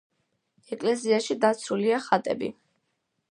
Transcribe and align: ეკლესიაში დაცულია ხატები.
ეკლესიაში 0.75 1.37
დაცულია 1.45 1.99
ხატები. 2.09 2.53